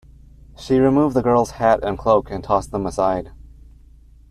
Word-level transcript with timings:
She 0.57 0.79
removed 0.79 1.15
the 1.15 1.21
girl's 1.21 1.51
hat 1.51 1.81
and 1.83 1.95
cloak 1.95 2.31
and 2.31 2.43
tossed 2.43 2.71
them 2.71 2.87
aside. 2.87 3.29